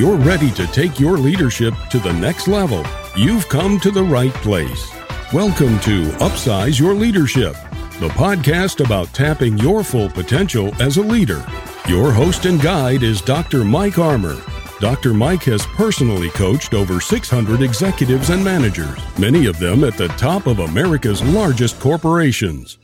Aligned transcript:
you're 0.00 0.16
ready 0.16 0.50
to 0.50 0.66
take 0.68 0.98
your 0.98 1.18
leadership 1.18 1.74
to 1.90 1.98
the 1.98 2.12
next 2.14 2.48
level, 2.48 2.82
you've 3.14 3.46
come 3.50 3.78
to 3.78 3.90
the 3.90 4.02
right 4.02 4.32
place. 4.36 4.90
Welcome 5.30 5.78
to 5.80 6.04
Upsize 6.22 6.80
Your 6.80 6.94
Leadership, 6.94 7.52
the 7.98 8.08
podcast 8.08 8.82
about 8.82 9.12
tapping 9.12 9.58
your 9.58 9.84
full 9.84 10.08
potential 10.08 10.74
as 10.80 10.96
a 10.96 11.02
leader. 11.02 11.44
Your 11.86 12.12
host 12.12 12.46
and 12.46 12.58
guide 12.62 13.02
is 13.02 13.20
Dr. 13.20 13.62
Mike 13.62 13.98
Armour. 13.98 14.40
Dr. 14.80 15.12
Mike 15.12 15.42
has 15.42 15.66
personally 15.66 16.30
coached 16.30 16.72
over 16.72 16.98
600 16.98 17.60
executives 17.60 18.30
and 18.30 18.42
managers, 18.42 18.98
many 19.18 19.44
of 19.44 19.58
them 19.58 19.84
at 19.84 19.98
the 19.98 20.08
top 20.08 20.46
of 20.46 20.60
America's 20.60 21.22
largest 21.22 21.78
corporations. 21.78 22.78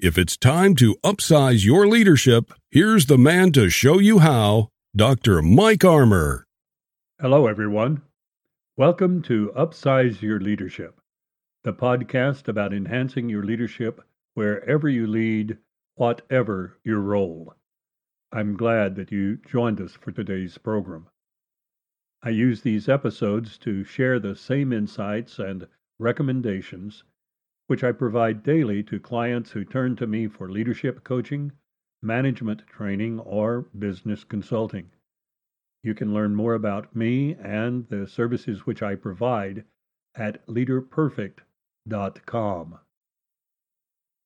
If 0.00 0.18
it's 0.18 0.36
time 0.36 0.74
to 0.74 0.96
upsize 1.04 1.64
your 1.64 1.86
leadership, 1.86 2.52
here's 2.68 3.06
the 3.06 3.16
man 3.16 3.52
to 3.52 3.70
show 3.70 4.00
you 4.00 4.18
how 4.18 4.70
Dr. 4.96 5.40
Mike 5.40 5.84
Armour. 5.84 6.47
Hello, 7.20 7.48
everyone. 7.48 8.02
Welcome 8.76 9.22
to 9.22 9.50
Upsize 9.56 10.22
Your 10.22 10.38
Leadership, 10.38 11.00
the 11.64 11.72
podcast 11.72 12.46
about 12.46 12.72
enhancing 12.72 13.28
your 13.28 13.42
leadership 13.42 14.00
wherever 14.34 14.88
you 14.88 15.04
lead, 15.04 15.58
whatever 15.96 16.78
your 16.84 17.00
role. 17.00 17.54
I'm 18.30 18.56
glad 18.56 18.94
that 18.94 19.10
you 19.10 19.36
joined 19.38 19.80
us 19.80 19.94
for 19.94 20.12
today's 20.12 20.58
program. 20.58 21.08
I 22.22 22.30
use 22.30 22.62
these 22.62 22.88
episodes 22.88 23.58
to 23.58 23.82
share 23.82 24.20
the 24.20 24.36
same 24.36 24.72
insights 24.72 25.40
and 25.40 25.66
recommendations 25.98 27.02
which 27.66 27.82
I 27.82 27.90
provide 27.90 28.44
daily 28.44 28.84
to 28.84 29.00
clients 29.00 29.50
who 29.50 29.64
turn 29.64 29.96
to 29.96 30.06
me 30.06 30.28
for 30.28 30.48
leadership 30.48 31.02
coaching, 31.02 31.50
management 32.00 32.64
training, 32.68 33.18
or 33.18 33.62
business 33.76 34.22
consulting. 34.22 34.92
You 35.88 35.94
can 35.94 36.12
learn 36.12 36.34
more 36.34 36.52
about 36.52 36.94
me 36.94 37.34
and 37.36 37.88
the 37.88 38.06
services 38.06 38.66
which 38.66 38.82
I 38.82 38.94
provide 38.94 39.64
at 40.14 40.46
leaderperfect.com. 40.46 42.78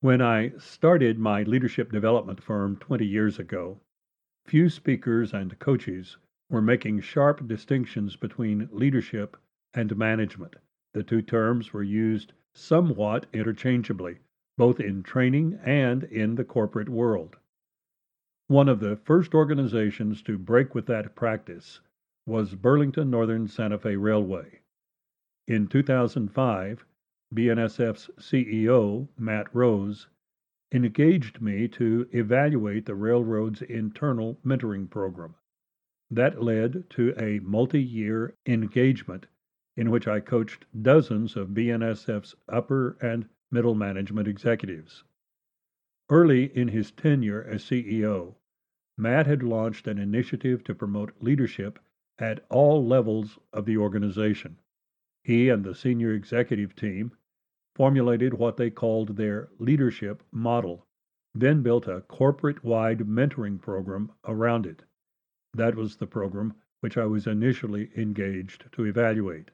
When 0.01 0.21
I 0.21 0.59
started 0.59 1.21
my 1.21 1.45
leadership 1.45 1.93
development 1.93 2.43
firm 2.43 2.79
20 2.79 3.07
years 3.07 3.39
ago, 3.39 3.81
few 4.45 4.69
speakers 4.69 5.33
and 5.33 5.57
coaches 5.61 6.17
were 6.51 6.61
making 6.61 7.03
sharp 7.03 7.47
distinctions 7.47 8.17
between 8.17 8.69
leadership 8.73 9.37
and 9.73 9.97
management. 9.97 10.57
The 10.95 11.05
two 11.05 11.23
terms 11.23 11.73
were 11.73 11.85
used 11.85 12.33
somewhat 12.53 13.27
interchangeably, 13.33 14.19
both 14.59 14.81
in 14.81 15.05
training 15.05 15.61
and 15.63 16.03
in 16.03 16.35
the 16.35 16.45
corporate 16.45 16.89
world. 16.89 17.37
One 18.53 18.69
of 18.69 18.81
the 18.81 18.97
first 18.97 19.35
organizations 19.35 20.21
to 20.25 20.37
break 20.37 20.75
with 20.75 20.85
that 20.85 21.15
practice 21.15 21.81
was 22.27 22.55
Burlington 22.55 23.09
Northern 23.09 23.49
Santa 23.49 23.79
Fe 23.79 23.97
Railway. 23.97 24.61
In 25.49 25.69
2005, 25.69 26.85
BNSF's 27.35 28.11
CEO, 28.19 29.09
Matt 29.17 29.47
Rose, 29.55 30.07
engaged 30.71 31.41
me 31.41 31.67
to 31.69 32.07
evaluate 32.13 32.85
the 32.85 32.95
railroad's 32.95 33.63
internal 33.63 34.39
mentoring 34.45 34.91
program. 34.91 35.35
That 36.11 36.43
led 36.43 36.91
to 36.91 37.15
a 37.17 37.39
multi 37.39 37.83
year 37.83 38.35
engagement 38.45 39.29
in 39.79 39.91
which 39.91 40.07
I 40.07 40.21
coached 40.21 40.67
dozens 40.83 41.37
of 41.37 41.55
BNSF's 41.55 42.35
upper 42.51 42.99
and 43.01 43.31
middle 43.51 43.75
management 43.75 44.29
executives. 44.29 45.05
Early 46.11 46.55
in 46.55 46.69
his 46.69 46.91
tenure 46.91 47.43
as 47.43 47.65
CEO, 47.65 48.35
Matt 48.99 49.27
had 49.27 49.43
launched 49.43 49.89
an 49.89 49.99
initiative 49.99 50.63
to 50.65 50.75
promote 50.75 51.23
leadership 51.23 51.79
at 52.19 52.45
all 52.51 52.87
levels 52.87 53.39
of 53.53 53.65
the 53.65 53.79
organization. 53.79 54.59
He 55.25 55.49
and 55.49 55.65
the 55.65 55.75
senior 55.75 56.13
executive 56.13 56.77
team 56.77 57.13
formulated 57.75 58.35
what 58.35 58.59
they 58.59 58.71
called 58.71 59.17
their 59.17 59.49
leadership 59.59 60.23
model, 60.31 60.87
then 61.35 61.63
built 61.63 61.89
a 61.89 62.03
corporate 62.03 62.63
wide 62.63 62.99
mentoring 63.07 63.59
program 63.59 64.13
around 64.25 64.67
it. 64.67 64.85
That 65.55 65.75
was 65.75 65.97
the 65.97 66.07
program 66.07 66.55
which 66.81 66.99
I 66.99 67.07
was 67.07 67.27
initially 67.27 67.91
engaged 67.97 68.71
to 68.73 68.85
evaluate. 68.85 69.51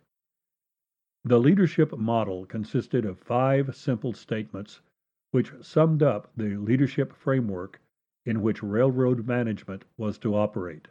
The 1.25 1.39
leadership 1.39 1.97
model 1.97 2.47
consisted 2.47 3.05
of 3.05 3.19
five 3.19 3.77
simple 3.77 4.15
statements 4.15 4.81
which 5.31 5.53
summed 5.61 6.03
up 6.03 6.33
the 6.37 6.57
leadership 6.57 7.13
framework 7.13 7.81
in 8.29 8.43
which 8.43 8.63
railroad 8.63 9.27
management 9.27 9.87
was 9.97 10.19
to 10.19 10.35
operate. 10.37 10.87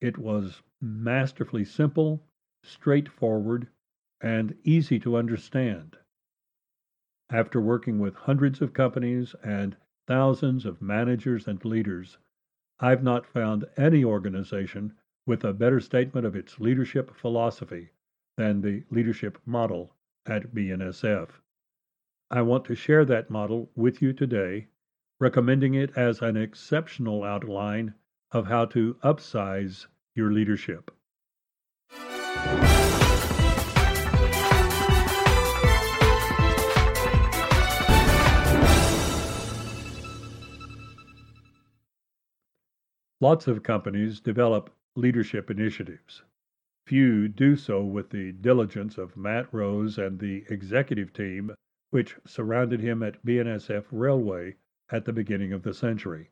It 0.00 0.16
was 0.16 0.62
masterfully 0.80 1.62
simple, 1.62 2.26
straightforward, 2.62 3.68
and 4.22 4.56
easy 4.64 4.98
to 5.00 5.18
understand. 5.18 5.98
After 7.28 7.60
working 7.60 7.98
with 7.98 8.14
hundreds 8.14 8.62
of 8.62 8.72
companies 8.72 9.34
and 9.44 9.76
thousands 10.06 10.64
of 10.64 10.80
managers 10.80 11.46
and 11.46 11.62
leaders, 11.66 12.16
I've 12.80 13.02
not 13.02 13.26
found 13.26 13.66
any 13.76 14.02
organization 14.02 14.94
with 15.26 15.44
a 15.44 15.52
better 15.52 15.80
statement 15.80 16.24
of 16.24 16.34
its 16.34 16.60
leadership 16.60 17.14
philosophy 17.14 17.90
than 18.38 18.62
the 18.62 18.84
leadership 18.90 19.38
model 19.44 19.94
at 20.24 20.54
BNSF. 20.54 21.28
I 22.30 22.40
want 22.40 22.64
to 22.64 22.74
share 22.74 23.04
that 23.04 23.28
model 23.28 23.70
with 23.76 24.00
you 24.00 24.14
today, 24.14 24.68
recommending 25.20 25.74
it 25.74 25.90
as 25.96 26.20
an 26.20 26.36
exceptional 26.36 27.22
outline 27.22 27.94
of 28.32 28.46
how 28.46 28.64
to 28.64 28.94
upsize 29.02 29.86
your 30.14 30.32
leadership. 30.32 30.90
Lots 43.20 43.46
of 43.46 43.62
companies 43.62 44.20
develop 44.20 44.70
leadership 44.96 45.50
initiatives. 45.50 46.22
Few 46.86 47.28
do 47.28 47.56
so 47.56 47.82
with 47.82 48.10
the 48.10 48.32
diligence 48.32 48.98
of 48.98 49.16
Matt 49.16 49.46
Rose 49.52 49.96
and 49.96 50.18
the 50.18 50.44
executive 50.50 51.12
team 51.12 51.54
which 51.90 52.16
surrounded 52.26 52.80
him 52.80 53.02
at 53.02 53.24
BNSF 53.24 53.84
Railway 53.90 54.56
at 54.90 55.04
the 55.04 55.12
beginning 55.12 55.52
of 55.52 55.62
the 55.62 55.72
century. 55.74 56.30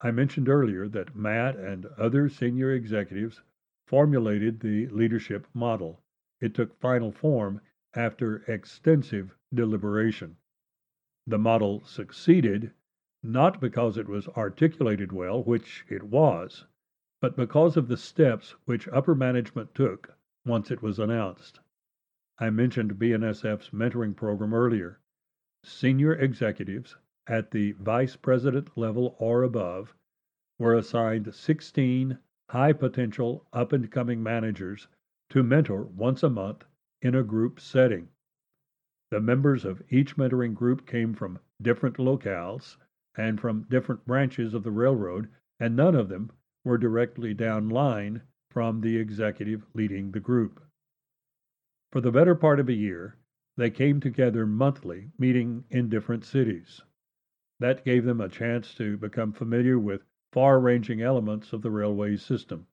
I 0.00 0.10
mentioned 0.10 0.48
earlier 0.48 0.88
that 0.88 1.14
Matt 1.14 1.56
and 1.56 1.86
other 1.98 2.28
senior 2.28 2.72
executives 2.72 3.42
formulated 3.86 4.60
the 4.60 4.88
leadership 4.88 5.46
model. 5.54 6.02
It 6.40 6.54
took 6.54 6.80
final 6.80 7.12
form 7.12 7.60
after 7.94 8.42
extensive 8.50 9.36
deliberation. 9.52 10.38
The 11.26 11.38
model 11.38 11.84
succeeded 11.84 12.72
not 13.22 13.60
because 13.60 13.96
it 13.96 14.08
was 14.08 14.26
articulated 14.28 15.12
well, 15.12 15.44
which 15.44 15.84
it 15.88 16.02
was, 16.02 16.66
but 17.20 17.36
because 17.36 17.76
of 17.76 17.86
the 17.86 17.96
steps 17.96 18.56
which 18.64 18.88
upper 18.88 19.14
management 19.14 19.74
took 19.74 20.16
once 20.44 20.70
it 20.72 20.82
was 20.82 20.98
announced. 20.98 21.60
I 22.38 22.50
mentioned 22.50 22.98
BNSF's 22.98 23.70
mentoring 23.70 24.16
program 24.16 24.52
earlier. 24.52 24.98
Senior 25.62 26.14
executives 26.14 26.96
at 27.26 27.50
the 27.50 27.72
vice 27.72 28.16
president 28.16 28.76
level 28.76 29.16
or 29.18 29.42
above 29.42 29.94
were 30.58 30.74
assigned 30.74 31.34
16 31.34 32.18
high 32.50 32.72
potential 32.72 33.46
up 33.52 33.72
and 33.72 33.90
coming 33.90 34.22
managers 34.22 34.88
to 35.30 35.42
mentor 35.42 35.84
once 35.84 36.22
a 36.22 36.28
month 36.28 36.64
in 37.00 37.14
a 37.14 37.22
group 37.22 37.58
setting. 37.58 38.08
The 39.10 39.20
members 39.20 39.64
of 39.64 39.82
each 39.88 40.16
mentoring 40.16 40.54
group 40.54 40.86
came 40.86 41.14
from 41.14 41.38
different 41.60 41.96
locales 41.96 42.76
and 43.14 43.40
from 43.40 43.66
different 43.70 44.04
branches 44.06 44.54
of 44.54 44.62
the 44.62 44.70
railroad, 44.70 45.28
and 45.60 45.76
none 45.76 45.94
of 45.94 46.08
them 46.08 46.30
were 46.64 46.78
directly 46.78 47.34
down 47.34 47.68
line 47.68 48.22
from 48.50 48.80
the 48.80 48.96
executive 48.96 49.64
leading 49.74 50.10
the 50.10 50.20
group. 50.20 50.62
For 51.92 52.00
the 52.00 52.12
better 52.12 52.34
part 52.34 52.58
of 52.60 52.68
a 52.68 52.74
year, 52.74 53.16
they 53.56 53.70
came 53.70 54.00
together 54.00 54.46
monthly, 54.46 55.10
meeting 55.18 55.64
in 55.70 55.88
different 55.88 56.24
cities. 56.24 56.82
That 57.62 57.84
gave 57.84 58.04
them 58.04 58.20
a 58.20 58.28
chance 58.28 58.74
to 58.74 58.96
become 58.96 59.30
familiar 59.30 59.78
with 59.78 60.04
far 60.32 60.58
ranging 60.58 61.00
elements 61.00 61.52
of 61.52 61.62
the 61.62 61.70
railway 61.70 62.16
system. 62.16 62.66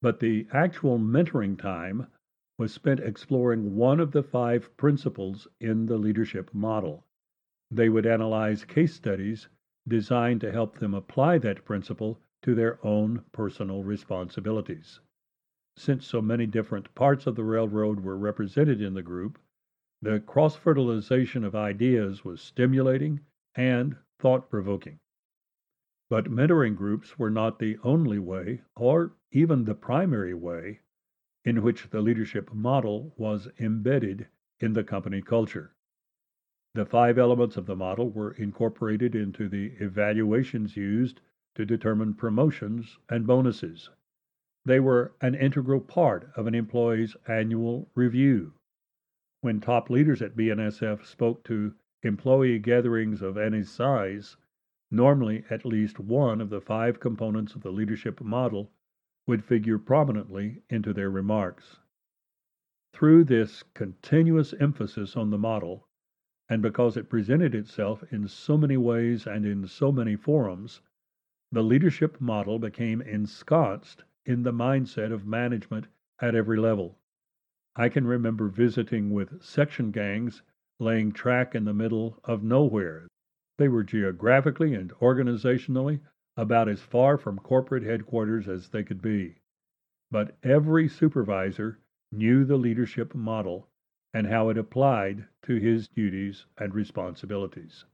But 0.00 0.20
the 0.20 0.46
actual 0.54 0.98
mentoring 0.98 1.58
time 1.58 2.06
was 2.56 2.72
spent 2.72 3.00
exploring 3.00 3.76
one 3.76 4.00
of 4.00 4.12
the 4.12 4.22
five 4.22 4.74
principles 4.78 5.48
in 5.60 5.84
the 5.84 5.98
leadership 5.98 6.54
model. 6.54 7.04
They 7.70 7.90
would 7.90 8.06
analyze 8.06 8.64
case 8.64 8.94
studies 8.94 9.48
designed 9.86 10.40
to 10.40 10.50
help 10.50 10.78
them 10.78 10.94
apply 10.94 11.36
that 11.36 11.66
principle 11.66 12.22
to 12.40 12.54
their 12.54 12.78
own 12.82 13.26
personal 13.32 13.84
responsibilities. 13.84 15.00
Since 15.76 16.06
so 16.06 16.22
many 16.22 16.46
different 16.46 16.94
parts 16.94 17.26
of 17.26 17.36
the 17.36 17.44
railroad 17.44 18.00
were 18.00 18.16
represented 18.16 18.80
in 18.80 18.94
the 18.94 19.02
group, 19.02 19.38
the 20.00 20.20
cross 20.20 20.56
fertilization 20.56 21.44
of 21.44 21.54
ideas 21.54 22.24
was 22.24 22.40
stimulating 22.40 23.20
and 23.54 23.96
thought 24.18 24.50
provoking. 24.50 24.98
But 26.08 26.30
mentoring 26.30 26.76
groups 26.76 27.18
were 27.18 27.30
not 27.30 27.58
the 27.58 27.78
only 27.84 28.18
way, 28.18 28.62
or 28.76 29.16
even 29.30 29.64
the 29.64 29.74
primary 29.74 30.34
way, 30.34 30.80
in 31.44 31.62
which 31.62 31.88
the 31.90 32.00
leadership 32.00 32.52
model 32.52 33.14
was 33.16 33.48
embedded 33.58 34.28
in 34.58 34.72
the 34.72 34.84
company 34.84 35.22
culture. 35.22 35.74
The 36.74 36.84
five 36.84 37.18
elements 37.18 37.56
of 37.56 37.66
the 37.66 37.76
model 37.76 38.10
were 38.10 38.32
incorporated 38.32 39.14
into 39.14 39.48
the 39.48 39.72
evaluations 39.80 40.76
used 40.76 41.20
to 41.56 41.66
determine 41.66 42.14
promotions 42.14 42.98
and 43.08 43.26
bonuses. 43.26 43.90
They 44.64 44.78
were 44.78 45.14
an 45.20 45.34
integral 45.34 45.80
part 45.80 46.30
of 46.36 46.46
an 46.46 46.54
employee's 46.54 47.16
annual 47.26 47.90
review. 47.94 48.54
When 49.40 49.60
top 49.60 49.90
leaders 49.90 50.22
at 50.22 50.36
BNSF 50.36 51.04
spoke 51.04 51.42
to 51.44 51.74
employee 52.02 52.58
gatherings 52.58 53.22
of 53.22 53.36
any 53.36 53.62
size, 53.62 54.36
normally 54.90 55.44
at 55.50 55.64
least 55.64 56.00
one 56.00 56.40
of 56.40 56.50
the 56.50 56.60
five 56.60 56.98
components 56.98 57.54
of 57.54 57.62
the 57.62 57.70
leadership 57.70 58.20
model 58.20 58.72
would 59.26 59.44
figure 59.44 59.78
prominently 59.78 60.62
into 60.68 60.92
their 60.92 61.10
remarks. 61.10 61.78
Through 62.92 63.24
this 63.24 63.62
continuous 63.74 64.52
emphasis 64.54 65.16
on 65.16 65.30
the 65.30 65.38
model, 65.38 65.86
and 66.48 66.60
because 66.62 66.96
it 66.96 67.08
presented 67.08 67.54
itself 67.54 68.02
in 68.10 68.26
so 68.26 68.56
many 68.56 68.76
ways 68.76 69.26
and 69.26 69.46
in 69.46 69.66
so 69.68 69.92
many 69.92 70.16
forums, 70.16 70.80
the 71.52 71.62
leadership 71.62 72.20
model 72.20 72.58
became 72.58 73.00
ensconced 73.00 74.04
in 74.24 74.42
the 74.42 74.52
mindset 74.52 75.12
of 75.12 75.26
management 75.26 75.86
at 76.20 76.34
every 76.34 76.58
level. 76.58 76.98
I 77.76 77.88
can 77.88 78.06
remember 78.06 78.48
visiting 78.48 79.10
with 79.10 79.42
section 79.42 79.90
gangs 79.90 80.42
laying 80.80 81.12
track 81.12 81.54
in 81.54 81.64
the 81.64 81.74
middle 81.74 82.18
of 82.24 82.42
nowhere. 82.42 83.06
They 83.58 83.68
were 83.68 83.84
geographically 83.84 84.74
and 84.74 84.90
organizationally 84.94 86.00
about 86.36 86.68
as 86.68 86.80
far 86.80 87.18
from 87.18 87.38
corporate 87.38 87.82
headquarters 87.82 88.48
as 88.48 88.70
they 88.70 88.82
could 88.82 89.02
be. 89.02 89.36
But 90.10 90.36
every 90.42 90.88
supervisor 90.88 91.78
knew 92.10 92.44
the 92.44 92.56
leadership 92.56 93.14
model 93.14 93.68
and 94.12 94.26
how 94.26 94.48
it 94.48 94.58
applied 94.58 95.26
to 95.42 95.56
his 95.56 95.86
duties 95.86 96.46
and 96.58 96.74
responsibilities. 96.74 97.84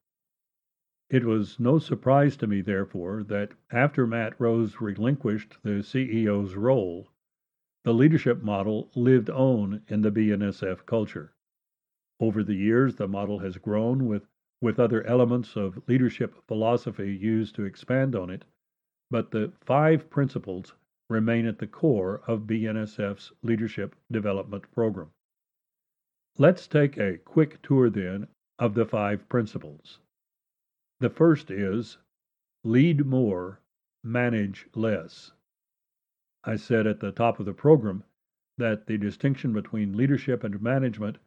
It 1.11 1.25
was 1.25 1.61
no 1.61 1.79
surprise 1.79 2.37
to 2.39 2.47
me, 2.47 2.63
therefore, 2.63 3.23
that 3.25 3.53
after 3.71 4.07
Matt 4.07 4.41
Rose 4.41 4.81
relinquished 4.81 5.59
the 5.63 5.83
CEO's 5.83 6.57
role, 6.57 7.11
the 7.85 7.95
leadership 7.95 8.43
model 8.43 8.91
lived 8.97 9.31
on 9.31 9.83
in 9.89 10.01
the 10.03 10.11
BNSF 10.11 10.87
culture. 10.87 11.33
Over 12.19 12.43
the 12.43 12.55
years, 12.55 12.97
the 12.97 13.09
model 13.09 13.41
has 13.41 13.59
grown 13.59 14.07
with 14.07 14.27
with 14.63 14.81
other 14.81 15.03
elements 15.05 15.55
of 15.55 15.87
leadership 15.87 16.35
philosophy 16.49 17.15
used 17.15 17.55
to 17.55 17.65
expand 17.65 18.17
on 18.17 18.31
it, 18.31 18.45
but 19.11 19.31
the 19.31 19.53
five 19.61 20.09
principles 20.09 20.75
remain 21.11 21.47
at 21.47 21.59
the 21.59 21.67
core 21.67 22.23
of 22.27 22.47
BNSF's 22.47 23.33
leadership 23.43 23.95
development 24.11 24.71
program. 24.73 25.11
Let's 26.39 26.67
take 26.67 26.97
a 26.97 27.19
quick 27.19 27.61
tour 27.63 27.91
then 27.91 28.29
of 28.59 28.75
the 28.75 28.87
five 28.87 29.29
principles. 29.29 30.01
The 31.01 31.11
first 31.11 31.51
is 31.51 31.99
lead 32.65 33.05
more, 33.05 33.61
manage 34.03 34.69
less. 34.75 35.33
I 36.45 36.57
said 36.57 36.87
at 36.87 37.01
the 37.01 37.13
top 37.13 37.39
of 37.39 37.47
the 37.47 37.53
program 37.53 38.05
that 38.57 38.87
the 38.87 38.97
distinction 38.97 39.53
between 39.53 39.97
leadership 39.97 40.43
and 40.45 40.63
management 40.63 41.19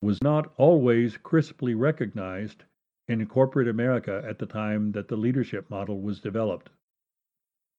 was 0.00 0.22
not 0.22 0.52
always 0.56 1.16
crisply 1.16 1.74
recognized 1.74 2.64
in 3.08 3.26
corporate 3.26 3.66
America 3.66 4.22
at 4.24 4.38
the 4.38 4.46
time 4.46 4.92
that 4.92 5.08
the 5.08 5.16
leadership 5.16 5.68
model 5.70 6.00
was 6.00 6.20
developed. 6.20 6.70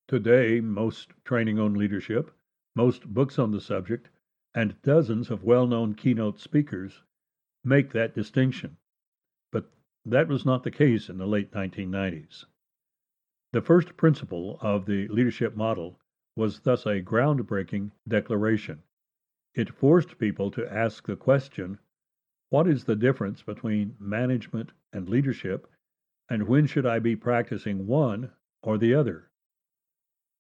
Today, 0.08 0.60
most 0.60 1.14
training 1.24 1.60
on 1.60 1.76
leadership, 1.76 2.32
most 2.76 3.06
books 3.06 3.38
on 3.40 3.52
the 3.52 3.62
subject, 3.62 4.10
and 4.54 4.82
dozens 4.82 5.30
of 5.30 5.44
well 5.44 5.68
known 5.68 5.94
keynote 5.94 6.40
speakers 6.40 7.04
make 7.64 7.92
that 7.92 8.16
distinction. 8.16 8.78
But 9.52 9.70
that 10.06 10.28
was 10.28 10.46
not 10.46 10.64
the 10.64 10.72
case 10.72 11.10
in 11.10 11.18
the 11.18 11.28
late 11.28 11.52
1990s. 11.52 12.46
The 13.54 13.62
first 13.62 13.96
principle 13.98 14.58
of 14.62 14.86
the 14.86 15.08
leadership 15.08 15.56
model 15.56 16.00
was 16.36 16.60
thus 16.60 16.86
a 16.86 17.02
groundbreaking 17.02 17.92
declaration. 18.08 18.84
It 19.54 19.70
forced 19.70 20.18
people 20.18 20.52
to 20.52 20.72
ask 20.72 21.06
the 21.06 21.16
question 21.16 21.80
what 22.50 22.68
is 22.68 22.84
the 22.84 22.96
difference 22.96 23.44
between 23.44 23.96
management 24.00 24.72
and 24.92 25.08
leadership, 25.08 25.68
and 26.30 26.48
when 26.48 26.66
should 26.66 26.86
I 26.86 27.00
be 27.00 27.16
practicing 27.16 27.86
one 27.86 28.32
or 28.64 28.78
the 28.78 28.94
other? 28.96 29.30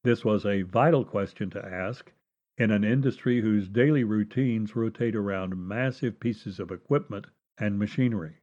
This 0.04 0.26
was 0.26 0.46
a 0.46 0.64
vital 0.64 1.06
question 1.06 1.50
to 1.52 1.66
ask 1.66 2.12
in 2.58 2.72
an 2.72 2.84
industry 2.84 3.42
whose 3.42 3.70
daily 3.70 4.04
routines 4.04 4.76
rotate 4.76 5.16
around 5.16 5.56
massive 5.58 6.20
pieces 6.20 6.60
of 6.60 6.72
equipment 6.72 7.28
and 7.58 7.78
machinery. 7.78 8.42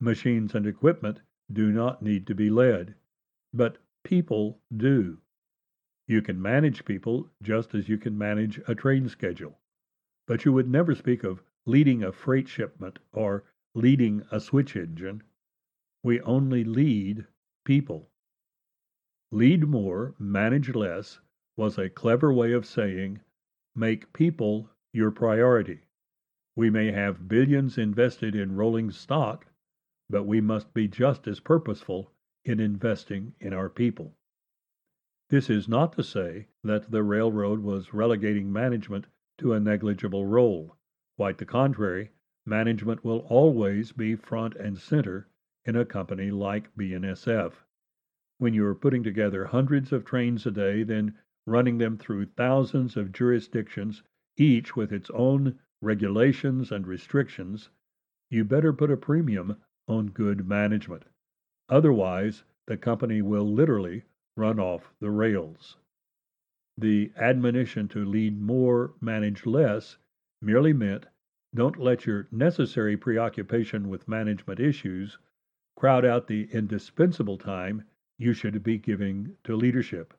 Machines 0.00 0.54
and 0.54 0.66
equipment 0.66 1.20
do 1.52 1.70
not 1.70 2.02
need 2.02 2.26
to 2.26 2.34
be 2.34 2.50
led, 2.50 2.94
but 3.54 3.78
people 4.04 4.58
do. 4.76 5.18
You 6.08 6.22
can 6.22 6.40
manage 6.40 6.84
people 6.84 7.28
just 7.42 7.74
as 7.74 7.88
you 7.88 7.98
can 7.98 8.16
manage 8.16 8.60
a 8.68 8.74
train 8.74 9.08
schedule, 9.08 9.58
but 10.26 10.44
you 10.44 10.52
would 10.52 10.68
never 10.68 10.94
speak 10.94 11.24
of 11.24 11.42
leading 11.66 12.02
a 12.02 12.12
freight 12.12 12.48
shipment 12.48 12.98
or 13.12 13.44
leading 13.74 14.22
a 14.30 14.40
switch 14.40 14.76
engine. 14.76 15.22
We 16.02 16.20
only 16.20 16.64
lead 16.64 17.26
people. 17.64 18.10
Lead 19.32 19.66
more, 19.66 20.14
manage 20.18 20.74
less 20.74 21.20
was 21.56 21.76
a 21.76 21.90
clever 21.90 22.32
way 22.32 22.52
of 22.52 22.64
saying 22.64 23.20
make 23.74 24.12
people 24.12 24.70
your 24.92 25.10
priority. 25.10 25.80
We 26.54 26.70
may 26.70 26.92
have 26.92 27.28
billions 27.28 27.76
invested 27.76 28.34
in 28.34 28.56
rolling 28.56 28.90
stock, 28.90 29.46
but 30.08 30.24
we 30.24 30.40
must 30.40 30.72
be 30.72 30.86
just 30.86 31.26
as 31.26 31.40
purposeful 31.40 32.12
in 32.44 32.60
investing 32.60 33.34
in 33.40 33.52
our 33.52 33.68
people. 33.68 34.14
This 35.28 35.50
is 35.50 35.68
not 35.68 35.92
to 35.94 36.04
say 36.04 36.46
that 36.62 36.90
the 36.90 37.02
railroad 37.02 37.60
was 37.60 37.92
relegating 37.92 38.52
management 38.52 39.06
to 39.38 39.52
a 39.52 39.60
negligible 39.60 40.24
role. 40.24 40.75
Quite 41.16 41.38
the 41.38 41.46
contrary, 41.46 42.10
management 42.44 43.02
will 43.02 43.20
always 43.20 43.92
be 43.92 44.14
front 44.16 44.54
and 44.54 44.76
center 44.78 45.28
in 45.64 45.74
a 45.74 45.86
company 45.86 46.30
like 46.30 46.76
BNSF. 46.76 47.54
When 48.36 48.52
you 48.52 48.66
are 48.66 48.74
putting 48.74 49.02
together 49.02 49.46
hundreds 49.46 49.92
of 49.92 50.04
trains 50.04 50.44
a 50.44 50.50
day, 50.50 50.82
then 50.82 51.16
running 51.46 51.78
them 51.78 51.96
through 51.96 52.26
thousands 52.26 52.98
of 52.98 53.12
jurisdictions, 53.12 54.02
each 54.36 54.76
with 54.76 54.92
its 54.92 55.08
own 55.10 55.58
regulations 55.80 56.70
and 56.70 56.86
restrictions, 56.86 57.70
you 58.28 58.44
better 58.44 58.74
put 58.74 58.90
a 58.90 58.96
premium 58.98 59.56
on 59.88 60.08
good 60.08 60.46
management. 60.46 61.04
Otherwise, 61.70 62.44
the 62.66 62.76
company 62.76 63.22
will 63.22 63.50
literally 63.50 64.02
run 64.36 64.60
off 64.60 64.92
the 65.00 65.10
rails. 65.10 65.78
The 66.76 67.10
admonition 67.16 67.88
to 67.88 68.04
lead 68.04 68.38
more, 68.38 68.92
manage 69.00 69.46
less 69.46 69.96
merely 70.42 70.72
meant 70.72 71.06
don't 71.54 71.78
let 71.78 72.04
your 72.04 72.28
necessary 72.30 72.96
preoccupation 72.96 73.88
with 73.88 74.08
management 74.08 74.60
issues 74.60 75.18
crowd 75.76 76.04
out 76.04 76.26
the 76.26 76.48
indispensable 76.52 77.38
time 77.38 77.84
you 78.18 78.32
should 78.32 78.62
be 78.62 78.78
giving 78.78 79.36
to 79.44 79.56
leadership. 79.56 80.14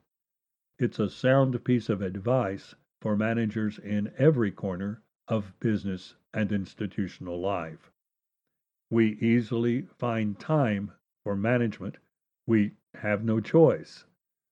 It's 0.78 0.98
a 0.98 1.10
sound 1.10 1.64
piece 1.64 1.88
of 1.88 2.02
advice 2.02 2.74
for 3.00 3.16
managers 3.16 3.78
in 3.78 4.12
every 4.16 4.50
corner 4.50 5.02
of 5.26 5.52
business 5.60 6.14
and 6.32 6.52
institutional 6.52 7.40
life. 7.40 7.90
We 8.90 9.18
easily 9.18 9.82
find 9.82 10.38
time 10.38 10.92
for 11.24 11.36
management. 11.36 11.98
We 12.46 12.72
have 12.94 13.24
no 13.24 13.40
choice. 13.40 14.04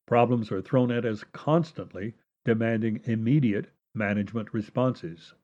Problems 0.07 0.53
are 0.53 0.63
thrown 0.63 0.91
at 0.91 1.05
us 1.05 1.25
constantly, 1.33 2.15
demanding 2.45 3.01
immediate 3.05 3.71
management 3.95 4.53
responses. 4.53 5.35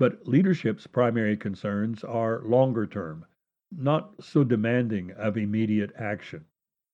But 0.00 0.26
leadership's 0.26 0.86
primary 0.86 1.36
concerns 1.36 2.02
are 2.04 2.40
longer 2.40 2.86
term, 2.86 3.26
not 3.70 4.24
so 4.24 4.44
demanding 4.44 5.10
of 5.10 5.36
immediate 5.36 5.92
action. 5.94 6.46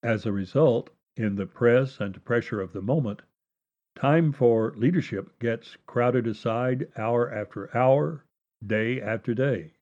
As 0.03 0.27
a 0.27 0.33
result, 0.33 0.91
in 1.17 1.37
the 1.37 1.47
press 1.47 2.01
and 2.01 2.25
pressure 2.25 2.61
of 2.61 2.73
the 2.73 2.83
moment, 2.83 3.23
time 3.95 4.33
for 4.33 4.75
leadership 4.77 5.39
gets 5.39 5.77
crowded 5.87 6.27
aside 6.27 6.91
hour 6.97 7.31
after 7.31 7.71
hour, 7.77 8.25
day 8.67 9.01
after 9.01 9.35
day. 9.35 9.75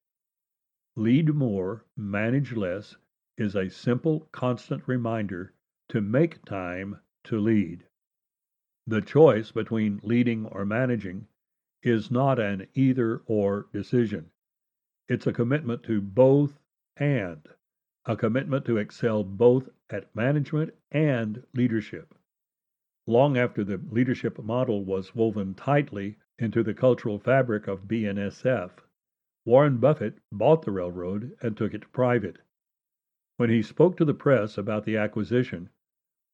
Lead 0.94 1.34
more, 1.34 1.86
manage 1.96 2.52
less 2.52 2.94
is 3.38 3.56
a 3.56 3.70
simple, 3.70 4.28
constant 4.32 4.86
reminder 4.86 5.54
to 5.88 6.02
make 6.02 6.44
time 6.44 7.00
to 7.24 7.38
lead. 7.38 7.86
The 8.86 9.00
choice 9.00 9.50
between 9.50 10.00
leading 10.02 10.44
or 10.44 10.66
managing 10.66 11.26
is 11.84 12.10
not 12.10 12.38
an 12.38 12.66
either 12.74 13.22
or 13.26 13.66
decision. 13.72 14.30
It's 15.06 15.26
a 15.26 15.32
commitment 15.32 15.82
to 15.84 16.00
both 16.00 16.58
and. 16.96 17.46
a 18.06 18.16
commitment 18.16 18.64
to 18.64 18.78
excel 18.78 19.22
both 19.22 19.68
at 19.90 20.14
management 20.16 20.74
and 20.90 21.46
leadership. 21.54 22.14
Long 23.06 23.36
after 23.36 23.62
the 23.64 23.78
leadership 23.90 24.42
model 24.42 24.82
was 24.82 25.14
woven 25.14 25.54
tightly 25.54 26.16
into 26.38 26.62
the 26.62 26.72
cultural 26.72 27.18
fabric 27.18 27.68
of 27.68 27.86
BNSF, 27.86 28.70
Warren 29.44 29.76
Buffett 29.76 30.18
bought 30.32 30.62
the 30.62 30.72
railroad 30.72 31.36
and 31.42 31.54
took 31.54 31.74
it 31.74 31.92
private. 31.92 32.38
When 33.36 33.50
he 33.50 33.60
spoke 33.60 33.98
to 33.98 34.06
the 34.06 34.14
press 34.14 34.56
about 34.56 34.84
the 34.84 34.96
acquisition, 34.96 35.68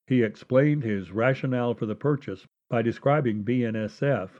he 0.07 0.23
explained 0.23 0.85
his 0.85 1.11
rationale 1.11 1.75
for 1.75 1.87
the 1.87 1.97
purchase 1.97 2.47
by 2.69 2.83
describing 2.83 3.45
BNSF 3.45 4.31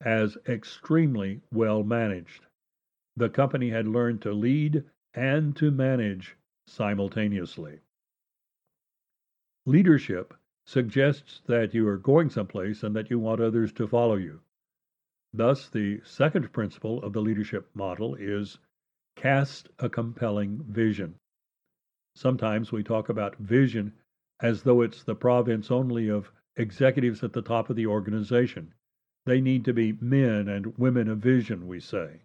as 0.00 0.38
extremely 0.46 1.40
well 1.52 1.82
managed. 1.82 2.46
The 3.16 3.28
company 3.28 3.70
had 3.70 3.88
learned 3.88 4.22
to 4.22 4.32
lead 4.32 4.84
and 5.14 5.56
to 5.56 5.70
manage 5.70 6.36
simultaneously. 6.66 7.80
Leadership 9.66 10.34
suggests 10.66 11.42
that 11.46 11.74
you 11.74 11.88
are 11.88 11.96
going 11.96 12.30
someplace 12.30 12.82
and 12.82 12.94
that 12.94 13.10
you 13.10 13.18
want 13.18 13.40
others 13.40 13.72
to 13.72 13.88
follow 13.88 14.16
you. 14.16 14.40
Thus, 15.32 15.68
the 15.68 16.00
second 16.04 16.52
principle 16.52 17.02
of 17.02 17.12
the 17.12 17.20
leadership 17.20 17.68
model 17.74 18.14
is 18.14 18.58
cast 19.16 19.68
a 19.78 19.88
compelling 19.88 20.62
vision. 20.62 21.16
Sometimes 22.14 22.70
we 22.70 22.82
talk 22.82 23.08
about 23.08 23.36
vision 23.36 23.92
as 24.40 24.62
though 24.62 24.82
it's 24.82 25.02
the 25.02 25.14
province 25.14 25.70
only 25.70 26.08
of 26.08 26.30
executives 26.56 27.22
at 27.22 27.32
the 27.32 27.42
top 27.42 27.68
of 27.68 27.76
the 27.76 27.86
organization. 27.86 28.72
They 29.28 29.42
need 29.42 29.66
to 29.66 29.74
be 29.74 29.92
men 29.92 30.48
and 30.48 30.74
women 30.78 31.06
of 31.06 31.18
vision, 31.18 31.66
we 31.68 31.80
say. 31.80 32.22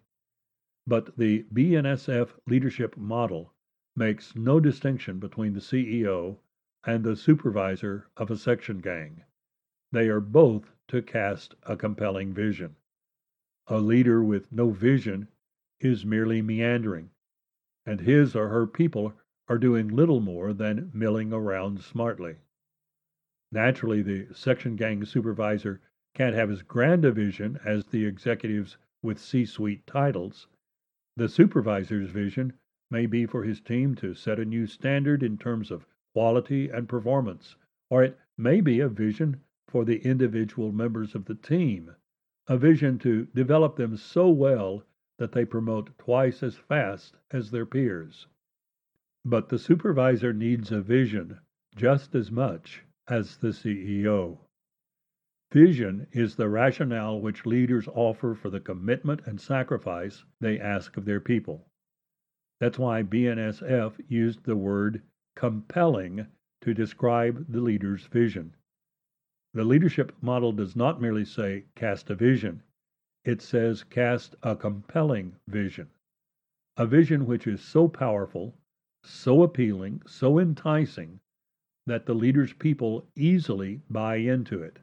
But 0.86 1.18
the 1.18 1.42
BNSF 1.52 2.30
leadership 2.46 2.96
model 2.96 3.52
makes 3.94 4.34
no 4.34 4.58
distinction 4.58 5.18
between 5.18 5.52
the 5.52 5.60
CEO 5.60 6.38
and 6.82 7.04
the 7.04 7.14
supervisor 7.14 8.06
of 8.16 8.30
a 8.30 8.38
section 8.38 8.78
gang. 8.78 9.22
They 9.92 10.08
are 10.08 10.22
both 10.22 10.72
to 10.88 11.02
cast 11.02 11.54
a 11.64 11.76
compelling 11.76 12.32
vision. 12.32 12.76
A 13.66 13.80
leader 13.80 14.24
with 14.24 14.50
no 14.50 14.70
vision 14.70 15.28
is 15.80 16.06
merely 16.06 16.40
meandering, 16.40 17.10
and 17.84 18.00
his 18.00 18.34
or 18.34 18.48
her 18.48 18.66
people 18.66 19.12
are 19.46 19.58
doing 19.58 19.88
little 19.88 20.20
more 20.20 20.54
than 20.54 20.90
milling 20.94 21.34
around 21.34 21.82
smartly. 21.82 22.36
Naturally, 23.52 24.00
the 24.00 24.32
section 24.32 24.74
gang 24.74 25.04
supervisor 25.04 25.82
can't 26.14 26.34
have 26.34 26.50
as 26.50 26.62
grand 26.62 27.04
a 27.04 27.10
vision 27.10 27.58
as 27.64 27.86
the 27.86 28.06
executives 28.06 28.76
with 29.02 29.18
C 29.18 29.44
suite 29.44 29.86
titles. 29.86 30.46
The 31.16 31.28
supervisor's 31.28 32.10
vision 32.10 32.52
may 32.90 33.06
be 33.06 33.26
for 33.26 33.42
his 33.42 33.60
team 33.60 33.94
to 33.96 34.14
set 34.14 34.38
a 34.38 34.44
new 34.44 34.66
standard 34.66 35.22
in 35.22 35.36
terms 35.36 35.70
of 35.70 35.86
quality 36.12 36.68
and 36.68 36.88
performance, 36.88 37.56
or 37.90 38.04
it 38.04 38.18
may 38.38 38.60
be 38.60 38.80
a 38.80 38.88
vision 38.88 39.40
for 39.66 39.84
the 39.84 39.98
individual 40.04 40.70
members 40.70 41.16
of 41.16 41.24
the 41.24 41.34
team, 41.34 41.96
a 42.46 42.56
vision 42.56 42.98
to 43.00 43.26
develop 43.34 43.74
them 43.74 43.96
so 43.96 44.30
well 44.30 44.84
that 45.18 45.32
they 45.32 45.44
promote 45.44 45.98
twice 45.98 46.42
as 46.42 46.56
fast 46.56 47.16
as 47.32 47.50
their 47.50 47.66
peers. 47.66 48.28
But 49.24 49.48
the 49.48 49.58
supervisor 49.58 50.32
needs 50.32 50.70
a 50.70 50.80
vision 50.80 51.40
just 51.74 52.14
as 52.14 52.30
much 52.30 52.84
as 53.08 53.38
the 53.38 53.48
CEO. 53.48 54.38
Vision 55.54 56.08
is 56.10 56.34
the 56.34 56.48
rationale 56.48 57.20
which 57.20 57.46
leaders 57.46 57.86
offer 57.94 58.34
for 58.34 58.50
the 58.50 58.58
commitment 58.58 59.20
and 59.24 59.40
sacrifice 59.40 60.24
they 60.40 60.58
ask 60.58 60.96
of 60.96 61.04
their 61.04 61.20
people. 61.20 61.68
That's 62.58 62.76
why 62.76 63.04
BNSF 63.04 64.00
used 64.08 64.42
the 64.42 64.56
word 64.56 65.00
compelling 65.36 66.26
to 66.62 66.74
describe 66.74 67.46
the 67.48 67.60
leader's 67.60 68.04
vision. 68.06 68.56
The 69.52 69.62
leadership 69.62 70.12
model 70.20 70.50
does 70.50 70.74
not 70.74 71.00
merely 71.00 71.24
say 71.24 71.66
cast 71.76 72.10
a 72.10 72.16
vision, 72.16 72.64
it 73.24 73.40
says 73.40 73.84
cast 73.84 74.34
a 74.42 74.56
compelling 74.56 75.36
vision. 75.46 75.88
A 76.76 76.84
vision 76.84 77.26
which 77.26 77.46
is 77.46 77.60
so 77.60 77.86
powerful, 77.86 78.58
so 79.04 79.44
appealing, 79.44 80.02
so 80.04 80.40
enticing, 80.40 81.20
that 81.86 82.06
the 82.06 82.14
leader's 82.14 82.54
people 82.54 83.06
easily 83.14 83.82
buy 83.88 84.16
into 84.16 84.60
it. 84.60 84.80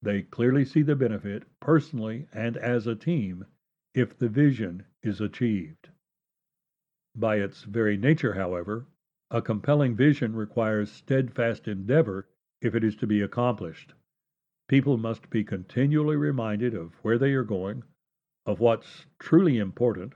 They 0.00 0.22
clearly 0.22 0.64
see 0.64 0.82
the 0.82 0.94
benefit, 0.94 1.42
personally 1.58 2.28
and 2.32 2.56
as 2.56 2.86
a 2.86 2.94
team, 2.94 3.46
if 3.94 4.16
the 4.16 4.28
vision 4.28 4.84
is 5.02 5.20
achieved. 5.20 5.88
By 7.16 7.40
its 7.40 7.64
very 7.64 7.96
nature, 7.96 8.34
however, 8.34 8.86
a 9.30 9.42
compelling 9.42 9.96
vision 9.96 10.36
requires 10.36 10.92
steadfast 10.92 11.66
endeavor 11.66 12.28
if 12.60 12.76
it 12.76 12.84
is 12.84 12.94
to 12.96 13.08
be 13.08 13.20
accomplished. 13.22 13.94
People 14.68 14.98
must 14.98 15.30
be 15.30 15.42
continually 15.42 16.16
reminded 16.16 16.74
of 16.74 16.94
where 17.02 17.18
they 17.18 17.32
are 17.32 17.42
going, 17.42 17.82
of 18.46 18.60
what's 18.60 19.06
truly 19.18 19.58
important, 19.58 20.14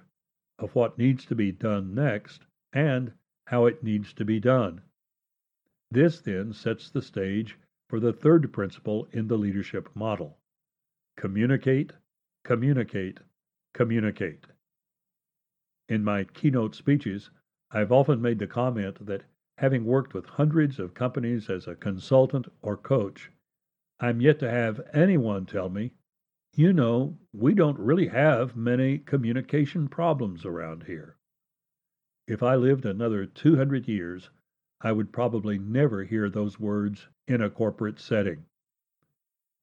of 0.61 0.75
what 0.77 0.97
needs 0.97 1.25
to 1.27 1.35
be 1.35 1.51
done 1.51 1.93
next, 1.93 2.47
and 2.73 3.13
how 3.47 3.67
it 3.67 3.83
needs 3.83 4.13
to 4.15 4.25
be 4.25 4.39
done. 4.39 4.83
This 5.91 6.21
then 6.21 6.53
sets 6.53 6.89
the 6.89 7.03
stage 7.03 7.59
for 7.93 8.01
the 8.01 8.11
third 8.11 8.51
principle 8.55 9.07
in 9.13 9.29
the 9.29 9.37
leadership 9.37 9.87
model 9.95 10.39
communicate, 11.19 11.93
communicate, 12.43 13.19
communicate. 13.75 14.47
In 15.91 16.03
my 16.03 16.25
keynote 16.25 16.75
speeches, 16.75 17.29
I've 17.71 17.93
often 17.93 18.23
made 18.23 18.39
the 18.39 18.47
comment 18.47 19.05
that 19.05 19.25
having 19.59 19.85
worked 19.85 20.15
with 20.15 20.25
hundreds 20.25 20.79
of 20.79 20.95
companies 20.95 21.51
as 21.51 21.67
a 21.67 21.75
consultant 21.75 22.47
or 22.63 22.79
coach, 22.79 23.31
I'm 24.01 24.23
yet 24.23 24.39
to 24.39 24.51
have 24.51 24.81
anyone 24.95 25.45
tell 25.45 25.69
me, 25.69 25.93
you 26.57 26.73
know, 26.73 27.19
we 27.35 27.53
don't 27.53 27.79
really 27.79 28.09
have 28.09 28.57
many 28.57 28.97
communication 28.97 29.87
problems 29.87 30.47
around 30.47 30.85
here. 30.85 31.19
If 32.27 32.43
I 32.43 32.55
lived 32.55 32.87
another 32.87 33.27
200 33.27 33.87
years, 33.87 34.31
I 34.85 34.91
would 34.91 35.13
probably 35.13 35.61
never 35.61 36.03
hear 36.03 36.29
those 36.29 36.59
words 36.59 37.07
in 37.29 37.41
a 37.41 37.49
corporate 37.49 38.01
setting. 38.01 38.47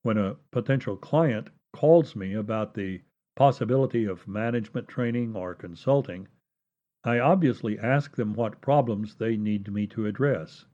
When 0.02 0.18
a 0.18 0.38
potential 0.52 0.96
client 0.96 1.50
calls 1.74 2.16
me 2.16 2.34
about 2.34 2.74
the 2.74 3.02
possibility 3.36 4.06
of 4.06 4.30
management 4.30 4.88
training 4.88 5.36
or 5.36 5.56
consulting, 5.56 6.30
I 7.04 7.20
obviously 7.20 7.78
ask 7.78 8.16
them 8.16 8.34
what 8.34 8.62
problems 8.62 9.16
they 9.16 9.36
need 9.36 9.70
me 9.70 9.88
to 9.88 10.06
address. 10.06 10.66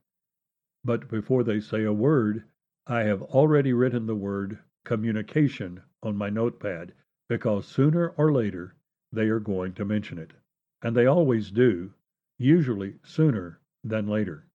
But 0.83 1.07
before 1.09 1.43
they 1.43 1.59
say 1.59 1.83
a 1.83 1.91
word, 1.91 2.43
I 2.85 3.01
have 3.01 3.23
already 3.23 3.73
written 3.73 4.05
the 4.05 4.15
word 4.15 4.59
communication 4.83 5.81
on 6.03 6.15
my 6.15 6.29
notepad 6.29 6.93
because 7.27 7.65
sooner 7.65 8.09
or 8.09 8.31
later 8.31 8.75
they 9.11 9.27
are 9.29 9.39
going 9.39 9.73
to 9.73 9.85
mention 9.85 10.19
it. 10.19 10.33
And 10.83 10.95
they 10.95 11.07
always 11.07 11.49
do, 11.49 11.95
usually 12.37 12.99
sooner 13.01 13.59
than 13.85 14.07
later. 14.07 14.47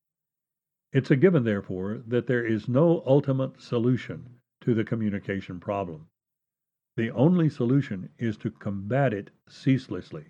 It's 0.92 1.10
a 1.10 1.16
given, 1.16 1.44
therefore, 1.44 2.02
that 2.08 2.26
there 2.26 2.44
is 2.44 2.68
no 2.68 3.02
ultimate 3.06 3.62
solution 3.62 4.40
to 4.62 4.74
the 4.74 4.84
communication 4.84 5.60
problem. 5.60 6.08
The 6.96 7.10
only 7.12 7.48
solution 7.48 8.10
is 8.18 8.36
to 8.38 8.50
combat 8.50 9.14
it 9.14 9.30
ceaselessly. 9.48 10.26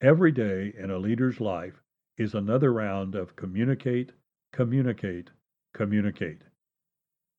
Every 0.00 0.32
day 0.32 0.74
in 0.76 0.90
a 0.90 0.98
leader's 0.98 1.40
life 1.40 1.80
is 2.16 2.34
another 2.34 2.72
round 2.72 3.14
of 3.14 3.36
communicate, 3.36 4.12
communicate, 4.52 5.30
communicate. 5.72 6.42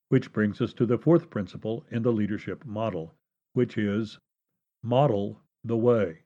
Which 0.07 0.31
brings 0.31 0.61
us 0.61 0.73
to 0.73 0.85
the 0.85 0.97
fourth 0.97 1.29
principle 1.29 1.85
in 1.91 2.03
the 2.03 2.13
leadership 2.13 2.65
model, 2.65 3.13
which 3.53 3.77
is 3.77 4.17
model 4.81 5.41
the 5.63 5.77
way. 5.77 6.23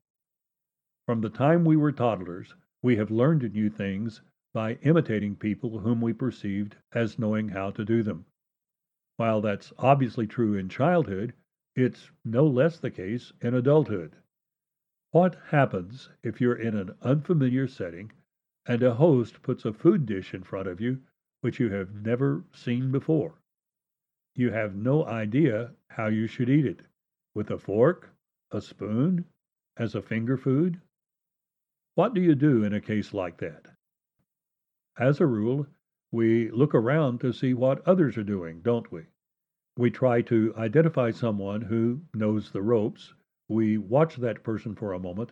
From 1.07 1.22
the 1.22 1.29
time 1.29 1.65
we 1.65 1.75
were 1.75 1.91
toddlers, 1.91 2.53
we 2.83 2.95
have 2.98 3.10
learned 3.10 3.51
new 3.51 3.69
things 3.69 4.22
by 4.53 4.74
imitating 4.83 5.36
people 5.36 5.79
whom 5.79 6.00
we 6.00 6.13
perceived 6.13 6.75
as 6.91 7.17
knowing 7.17 7.50
how 7.50 7.72
to 7.72 7.83
do 7.83 8.03
them. 8.03 8.25
While 9.17 9.41
that's 9.41 9.74
obviously 9.77 10.27
true 10.27 10.55
in 10.55 10.69
childhood, 10.69 11.33
it's 11.75 12.12
no 12.24 12.45
less 12.45 12.79
the 12.79 12.91
case 12.91 13.33
in 13.41 13.53
adulthood. 13.53 14.15
What 15.12 15.36
happens 15.50 16.10
if 16.24 16.39
you're 16.39 16.55
in 16.55 16.75
an 16.75 16.95
unfamiliar 17.01 17.67
setting 17.67 18.12
and 18.65 18.81
a 18.81 18.93
host 18.93 19.41
puts 19.41 19.65
a 19.65 19.74
food 19.74 20.05
dish 20.05 20.33
in 20.33 20.43
front 20.43 20.67
of 20.67 20.79
you 20.79 21.01
which 21.41 21.60
you 21.60 21.69
have 21.69 21.93
never 21.93 22.43
seen 22.53 22.91
before? 22.91 23.41
You 24.36 24.51
have 24.51 24.75
no 24.75 25.05
idea 25.05 25.72
how 25.89 26.07
you 26.07 26.27
should 26.27 26.50
eat 26.50 26.65
it 26.65 26.81
with 27.36 27.51
a 27.51 27.57
fork, 27.57 28.10
a 28.51 28.62
spoon, 28.62 29.25
as 29.77 29.95
a 29.95 30.01
finger 30.01 30.38
food? 30.38 30.79
What 31.95 32.13
do 32.13 32.22
you 32.22 32.36
do 32.36 32.63
in 32.63 32.74
a 32.74 32.81
case 32.81 33.13
like 33.13 33.38
that? 33.38 33.73
As 35.00 35.20
a 35.20 35.26
rule, 35.26 35.66
we 36.12 36.52
look 36.52 36.76
around 36.76 37.20
to 37.22 37.34
see 37.34 37.56
what 37.56 37.86
others 37.88 38.16
are 38.16 38.24
doing, 38.24 38.62
don't 38.62 38.92
we? 38.92 39.08
We 39.76 39.90
try 39.90 40.22
to 40.22 40.54
identify 40.56 41.10
someone 41.10 41.62
who 41.62 42.04
knows 42.14 42.52
the 42.52 42.62
ropes 42.62 43.12
we 43.50 43.80
watch 43.80 44.18
that 44.18 44.44
person 44.44 44.76
for 44.76 44.94
a 44.94 45.00
moment, 45.00 45.32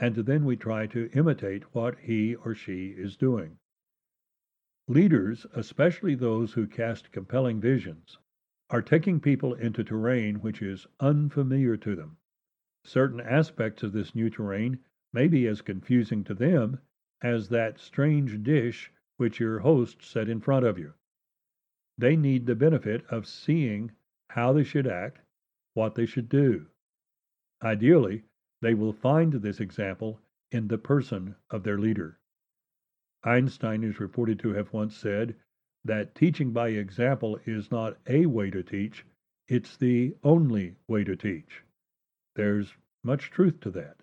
and 0.00 0.16
then 0.16 0.44
we 0.44 0.56
try 0.56 0.88
to 0.88 1.08
imitate 1.14 1.72
what 1.72 2.00
he 2.00 2.34
or 2.34 2.52
she 2.52 2.88
is 2.88 3.16
doing. 3.16 3.58
Leaders, 4.88 5.46
especially 5.54 6.16
those 6.16 6.52
who 6.54 6.66
cast 6.66 7.12
compelling 7.12 7.60
visions, 7.60 8.18
are 8.70 8.82
taking 8.82 9.20
people 9.20 9.54
into 9.54 9.84
terrain 9.84 10.40
which 10.40 10.60
is 10.60 10.84
unfamiliar 10.98 11.76
to 11.76 11.94
them. 11.94 12.16
Certain 12.84 13.20
aspects 13.20 13.84
of 13.84 13.92
this 13.92 14.16
new 14.16 14.28
terrain 14.30 14.80
may 15.12 15.28
be 15.28 15.46
as 15.46 15.62
confusing 15.62 16.24
to 16.24 16.34
them 16.34 16.80
as 17.22 17.48
that 17.48 17.78
strange 17.78 18.42
dish 18.42 18.92
which 19.16 19.40
your 19.40 19.60
host 19.60 20.02
set 20.04 20.28
in 20.28 20.40
front 20.40 20.64
of 20.66 20.78
you. 20.78 20.94
They 21.98 22.16
need 22.16 22.46
the 22.46 22.54
benefit 22.54 23.04
of 23.06 23.26
seeing 23.26 23.92
how 24.28 24.52
they 24.52 24.64
should 24.64 24.86
act, 24.86 25.20
what 25.74 25.94
they 25.94 26.06
should 26.06 26.28
do. 26.28 26.66
Ideally, 27.62 28.24
they 28.60 28.74
will 28.74 28.92
find 28.92 29.32
this 29.32 29.60
example 29.60 30.20
in 30.50 30.68
the 30.68 30.78
person 30.78 31.36
of 31.50 31.62
their 31.62 31.78
leader. 31.78 32.18
Einstein 33.24 33.82
is 33.82 34.00
reported 34.00 34.38
to 34.40 34.52
have 34.52 34.72
once 34.72 34.96
said 34.96 35.34
that 35.84 36.14
teaching 36.14 36.52
by 36.52 36.68
example 36.68 37.38
is 37.44 37.70
not 37.70 37.98
a 38.06 38.26
way 38.26 38.50
to 38.50 38.62
teach, 38.62 39.04
it's 39.48 39.76
the 39.76 40.14
only 40.22 40.76
way 40.88 41.04
to 41.04 41.16
teach. 41.16 41.62
There's 42.34 42.74
much 43.02 43.30
truth 43.30 43.60
to 43.60 43.70
that. 43.70 43.96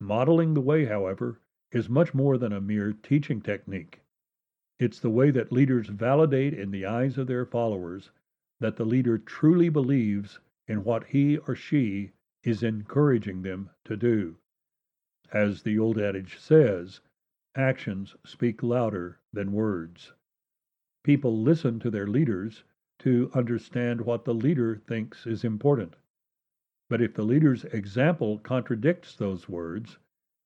Modeling 0.00 0.54
the 0.54 0.60
way, 0.60 0.84
however, 0.84 1.40
is 1.70 1.88
much 1.88 2.14
more 2.14 2.38
than 2.38 2.52
a 2.52 2.60
mere 2.60 2.92
teaching 2.92 3.40
technique. 3.40 4.01
It's 4.84 4.98
the 4.98 5.10
way 5.10 5.30
that 5.30 5.52
leaders 5.52 5.86
validate 5.86 6.52
in 6.54 6.72
the 6.72 6.86
eyes 6.86 7.16
of 7.16 7.28
their 7.28 7.46
followers 7.46 8.10
that 8.58 8.74
the 8.74 8.84
leader 8.84 9.16
truly 9.16 9.68
believes 9.68 10.40
in 10.66 10.82
what 10.82 11.04
he 11.04 11.36
or 11.36 11.54
she 11.54 12.10
is 12.42 12.64
encouraging 12.64 13.42
them 13.42 13.70
to 13.84 13.96
do. 13.96 14.38
As 15.32 15.62
the 15.62 15.78
old 15.78 16.00
adage 16.00 16.36
says, 16.36 17.00
actions 17.54 18.16
speak 18.26 18.60
louder 18.60 19.20
than 19.32 19.52
words. 19.52 20.14
People 21.04 21.40
listen 21.40 21.78
to 21.78 21.88
their 21.88 22.08
leaders 22.08 22.64
to 22.98 23.30
understand 23.34 24.00
what 24.00 24.24
the 24.24 24.34
leader 24.34 24.74
thinks 24.74 25.28
is 25.28 25.44
important. 25.44 25.94
But 26.90 27.00
if 27.00 27.14
the 27.14 27.22
leader's 27.22 27.62
example 27.66 28.40
contradicts 28.40 29.14
those 29.14 29.48
words, 29.48 29.98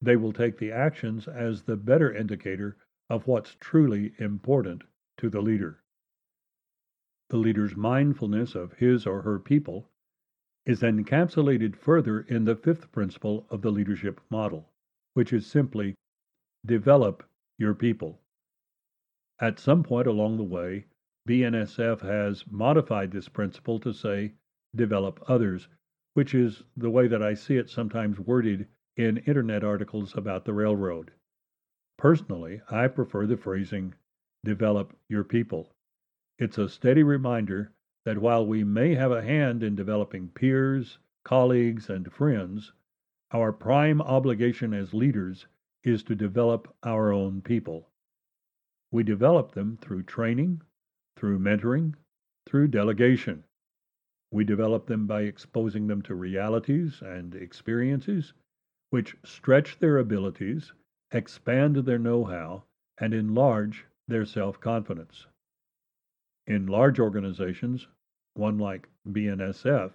they 0.03 0.17
will 0.17 0.35
take 0.35 0.59
the 0.59 0.73
actions 0.73 1.27
as 1.27 1.63
the 1.63 1.79
better 1.79 2.13
indicator 2.13 2.77
of 3.09 3.27
what's 3.27 3.57
truly 3.61 4.13
important 4.19 4.83
to 5.17 5.31
the 5.31 5.41
leader. 5.41 5.83
The 7.29 7.37
leader's 7.37 7.77
mindfulness 7.77 8.55
of 8.55 8.75
his 8.75 9.07
or 9.07 9.23
her 9.23 9.39
people 9.39 9.91
is 10.65 10.83
encapsulated 10.83 11.77
further 11.77 12.21
in 12.21 12.45
the 12.45 12.57
fifth 12.57 12.91
principle 12.91 13.47
of 13.51 13.63
the 13.63 13.71
leadership 13.71 14.21
model, 14.31 14.73
which 15.15 15.33
is 15.33 15.47
simply 15.47 15.95
develop 16.65 17.25
your 17.59 17.75
people. 17.75 18.21
At 19.41 19.59
some 19.59 19.83
point 19.83 20.07
along 20.07 20.37
the 20.37 20.45
way, 20.45 20.87
BNSF 21.29 22.01
has 22.01 22.45
modified 22.51 23.11
this 23.11 23.29
principle 23.29 23.79
to 23.81 23.93
say 23.93 24.35
develop 24.75 25.23
others, 25.29 25.69
which 26.15 26.35
is 26.35 26.63
the 26.77 26.91
way 26.91 27.07
that 27.07 27.23
I 27.23 27.35
see 27.35 27.57
it 27.57 27.69
sometimes 27.69 28.19
worded 28.19 28.69
in 28.97 29.19
internet 29.19 29.63
articles 29.63 30.17
about 30.17 30.45
the 30.45 30.53
railroad. 30.53 31.13
Personally, 31.99 32.61
I 32.71 32.89
prefer 32.89 33.27
the 33.27 33.37
phrasing 33.37 33.95
develop 34.45 34.97
your 35.09 35.25
people. 35.25 35.75
It's 36.39 36.59
a 36.59 36.69
steady 36.69 37.03
reminder 37.03 37.73
that 38.05 38.19
while 38.19 38.47
we 38.47 38.63
may 38.65 38.95
have 38.95 39.11
a 39.11 39.23
hand 39.23 39.63
in 39.63 39.75
developing 39.75 40.29
peers, 40.29 40.99
colleagues, 41.25 41.89
and 41.89 42.13
friends, 42.13 42.73
our 43.33 43.53
prime 43.53 44.01
obligation 44.03 44.75
as 44.75 44.95
leaders 44.95 45.47
is 45.83 46.03
to 46.05 46.15
develop 46.15 46.73
our 46.83 47.13
own 47.13 47.41
people. 47.41 47.89
We 48.93 49.03
develop 49.03 49.53
them 49.53 49.77
through 49.79 50.05
training, 50.05 50.63
through 51.17 51.39
mentoring, 51.39 51.95
through 52.47 52.69
delegation. 52.69 53.45
We 54.31 54.45
develop 54.45 54.87
them 54.87 55.07
by 55.07 55.23
exposing 55.23 55.87
them 55.87 56.03
to 56.03 56.15
realities 56.15 57.01
and 57.03 57.35
experiences 57.35 58.33
which 58.91 59.17
stretch 59.25 59.79
their 59.79 59.99
abilities, 59.99 60.73
expand 61.13 61.77
their 61.77 61.99
know 61.99 62.25
how, 62.25 62.65
and 62.99 63.15
enlarge 63.15 63.87
their 64.09 64.25
self 64.25 64.61
confidence. 64.61 65.27
In 66.47 66.67
large 66.67 66.99
organizations, 66.99 67.89
one 68.35 68.59
like 68.59 68.89
BNSF, 69.09 69.93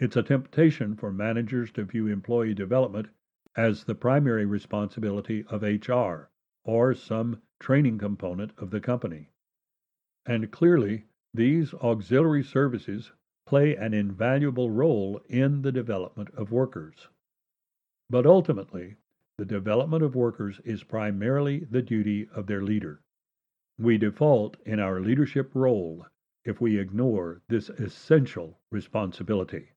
it's 0.00 0.16
a 0.16 0.22
temptation 0.22 0.94
for 0.94 1.12
managers 1.12 1.72
to 1.72 1.84
view 1.84 2.06
employee 2.06 2.54
development 2.54 3.08
as 3.56 3.84
the 3.84 3.94
primary 3.94 4.46
responsibility 4.46 5.44
of 5.48 5.62
HR 5.62 6.30
or 6.64 6.94
some 6.94 7.42
training 7.58 7.98
component 7.98 8.52
of 8.58 8.70
the 8.70 8.80
company. 8.80 9.30
And 10.24 10.50
clearly, 10.52 11.06
these 11.34 11.74
auxiliary 11.74 12.44
services 12.44 13.12
play 13.46 13.74
an 13.74 13.94
invaluable 13.94 14.70
role 14.70 15.20
in 15.28 15.62
the 15.62 15.72
development 15.72 16.28
of 16.34 16.52
workers. 16.52 17.08
But 18.08 18.26
ultimately, 18.26 18.96
the 19.38 19.44
development 19.44 20.02
of 20.02 20.16
workers 20.16 20.60
is 20.64 20.82
primarily 20.82 21.60
the 21.70 21.80
duty 21.80 22.28
of 22.34 22.46
their 22.48 22.62
leader. 22.62 23.00
We 23.78 23.96
default 23.96 24.56
in 24.66 24.80
our 24.80 25.00
leadership 25.00 25.52
role 25.54 26.06
if 26.44 26.60
we 26.60 26.78
ignore 26.78 27.40
this 27.48 27.68
essential 27.68 28.58
responsibility. 28.72 29.68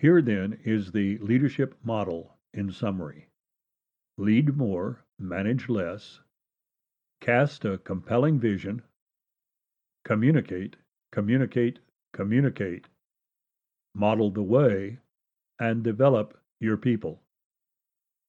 Here, 0.00 0.20
then, 0.20 0.58
is 0.64 0.90
the 0.90 1.18
leadership 1.18 1.76
model 1.84 2.36
in 2.52 2.72
summary 2.72 3.28
lead 4.18 4.56
more, 4.56 5.04
manage 5.18 5.68
less, 5.68 6.20
cast 7.20 7.64
a 7.64 7.78
compelling 7.78 8.38
vision, 8.38 8.82
communicate, 10.04 10.76
communicate, 11.12 11.78
communicate, 12.12 12.86
model 13.94 14.30
the 14.30 14.42
way, 14.42 14.98
and 15.58 15.82
develop 15.82 16.38
your 16.60 16.76
people. 16.76 17.22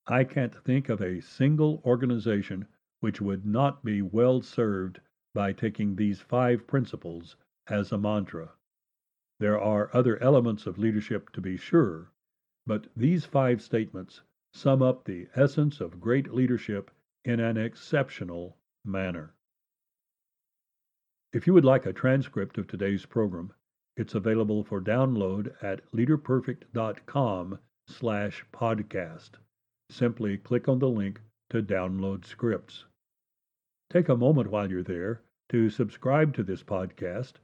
I 0.08 0.24
can't 0.24 0.54
think 0.64 0.88
of 0.88 1.00
a 1.00 1.20
single 1.20 1.80
organization 1.84 2.66
which 3.00 3.20
would 3.20 3.46
not 3.46 3.84
be 3.84 4.02
well 4.02 4.42
served 4.42 5.00
by 5.34 5.52
taking 5.52 5.94
these 5.94 6.20
five 6.20 6.66
principles 6.66 7.36
as 7.68 7.92
a 7.92 7.98
mantra. 7.98 8.52
There 9.38 9.60
are 9.60 9.94
other 9.94 10.22
elements 10.22 10.66
of 10.66 10.78
leadership 10.78 11.30
to 11.32 11.40
be 11.40 11.56
sure, 11.56 12.12
but 12.66 12.88
these 12.96 13.24
five 13.24 13.62
statements 13.62 14.22
sum 14.52 14.82
up 14.82 15.04
the 15.04 15.28
essence 15.34 15.80
of 15.80 16.00
great 16.00 16.32
leadership 16.32 16.90
in 17.24 17.40
an 17.40 17.56
exceptional 17.56 18.56
manner. 18.84 19.34
If 21.32 21.46
you 21.46 21.54
would 21.54 21.64
like 21.64 21.86
a 21.86 21.92
transcript 21.92 22.58
of 22.58 22.66
today's 22.66 23.06
program, 23.06 23.52
it's 23.96 24.14
available 24.14 24.64
for 24.64 24.80
download 24.80 25.54
at 25.62 25.90
leaderperfect.com 25.92 27.58
slash 27.86 28.44
podcast. 28.52 29.30
Simply 29.92 30.38
click 30.38 30.68
on 30.68 30.78
the 30.78 30.88
link 30.88 31.20
to 31.50 31.62
download 31.62 32.24
scripts. 32.24 32.86
Take 33.90 34.08
a 34.08 34.16
moment 34.16 34.50
while 34.50 34.70
you're 34.70 34.82
there 34.82 35.20
to 35.50 35.68
subscribe 35.68 36.34
to 36.34 36.42
this 36.42 36.62
podcast 36.62 37.34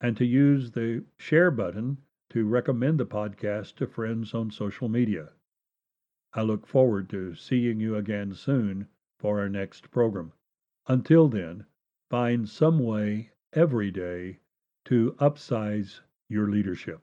and 0.00 0.16
to 0.16 0.24
use 0.24 0.70
the 0.70 1.04
share 1.18 1.50
button 1.50 1.98
to 2.30 2.46
recommend 2.46 2.98
the 2.98 3.04
podcast 3.04 3.74
to 3.76 3.86
friends 3.86 4.32
on 4.32 4.50
social 4.50 4.88
media. 4.88 5.28
I 6.32 6.42
look 6.42 6.66
forward 6.66 7.10
to 7.10 7.34
seeing 7.34 7.78
you 7.78 7.96
again 7.96 8.34
soon 8.34 8.88
for 9.18 9.40
our 9.40 9.50
next 9.50 9.90
program. 9.90 10.32
Until 10.86 11.28
then, 11.28 11.66
find 12.08 12.48
some 12.48 12.78
way 12.78 13.32
every 13.52 13.90
day 13.90 14.38
to 14.86 15.14
upsize 15.20 16.00
your 16.30 16.48
leadership. 16.48 17.02